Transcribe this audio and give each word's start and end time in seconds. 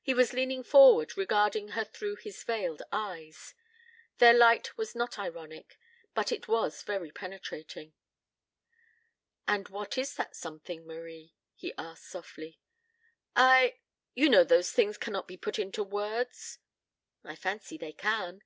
He 0.00 0.14
was 0.14 0.32
leaning 0.32 0.62
forward, 0.62 1.16
regarding 1.16 1.70
her 1.70 1.82
through 1.82 2.14
his 2.14 2.44
veiled 2.44 2.80
eyes. 2.92 3.54
Their 4.18 4.32
light 4.32 4.78
was 4.78 4.94
not 4.94 5.18
ironic, 5.18 5.80
but 6.14 6.30
it 6.30 6.46
was 6.46 6.84
very 6.84 7.10
penetrating. 7.10 7.92
"And 9.48 9.68
what 9.68 9.98
is 9.98 10.14
that 10.14 10.36
something, 10.36 10.86
Marie?" 10.86 11.34
he 11.56 11.74
asked 11.76 12.04
softly. 12.06 12.60
"I 13.34 13.80
you 14.14 14.30
know 14.30 14.44
those 14.44 14.70
things 14.70 14.96
cannot 14.96 15.26
be 15.26 15.36
put 15.36 15.58
into 15.58 15.82
words." 15.82 16.60
"I 17.24 17.34
fancy 17.34 17.76
they 17.76 17.90
can. 17.94 18.44